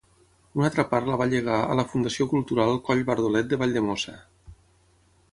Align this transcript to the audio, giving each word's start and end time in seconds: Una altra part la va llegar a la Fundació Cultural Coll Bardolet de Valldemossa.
Una 0.59 0.63
altra 0.67 0.83
part 0.93 1.09
la 1.09 1.17
va 1.21 1.27
llegar 1.33 1.57
a 1.65 1.75
la 1.79 1.85
Fundació 1.91 2.25
Cultural 2.31 2.73
Coll 2.87 3.03
Bardolet 3.11 3.51
de 3.53 3.59
Valldemossa. 3.65 4.15